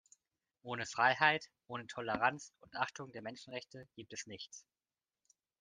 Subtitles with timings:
[0.63, 4.65] Ohne Freiheit, ohne Toleranz und Achtung der Menschenrechte gibt es nichts.